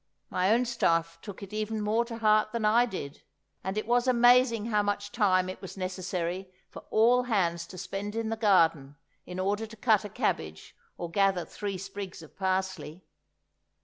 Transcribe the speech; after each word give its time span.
My 0.31 0.51
own 0.51 0.65
staff 0.65 1.19
took 1.21 1.43
it 1.43 1.53
even 1.53 1.79
more 1.79 2.03
to 2.05 2.17
heart 2.17 2.53
than 2.53 2.65
I 2.65 2.87
did; 2.87 3.21
and 3.63 3.77
it 3.77 3.85
was 3.85 4.07
amazing 4.07 4.65
how 4.65 4.81
much 4.81 5.11
time 5.11 5.47
it 5.47 5.61
was 5.61 5.77
necessary 5.77 6.49
for 6.71 6.79
all 6.89 7.21
hands 7.25 7.67
to 7.67 7.77
spend 7.77 8.15
in 8.15 8.29
the 8.29 8.35
garden 8.35 8.95
in 9.27 9.39
order 9.39 9.67
to 9.67 9.77
cut 9.77 10.03
a 10.03 10.09
cabbage 10.09 10.75
or 10.97 11.11
gather 11.11 11.45
three 11.45 11.77
sprigs 11.77 12.23
of 12.23 12.35
parsley. 12.35 13.03